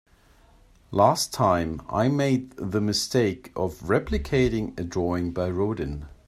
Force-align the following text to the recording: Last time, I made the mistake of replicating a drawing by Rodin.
Last 0.89 1.31
time, 1.31 1.83
I 1.87 2.07
made 2.07 2.53
the 2.57 2.81
mistake 2.81 3.51
of 3.55 3.77
replicating 3.81 4.73
a 4.79 4.83
drawing 4.83 5.31
by 5.31 5.47
Rodin. 5.51 6.07